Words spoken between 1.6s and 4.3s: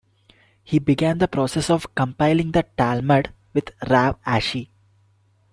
of compiling the Talmud with Rav